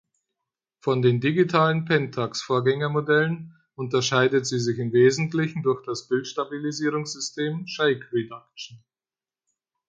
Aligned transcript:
Von 0.79 1.03
den 1.03 1.21
digitalen 1.21 1.85
Pentax-Vorgängermodellen 1.85 3.53
unterscheidet 3.75 4.47
sie 4.47 4.57
sich 4.59 4.79
im 4.79 4.93
Wesentlichen 4.93 5.61
durch 5.61 5.83
das 5.85 6.07
Bildstabilisierungs-System 6.07 7.67
"Shake 7.67 8.11
Reduction". 8.11 8.83